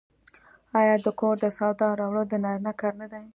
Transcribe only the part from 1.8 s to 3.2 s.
راوړل د نارینه کار نه